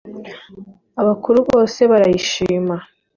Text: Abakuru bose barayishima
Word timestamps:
Abakuru 1.01 1.39
bose 1.49 1.81
barayishima 1.91 2.75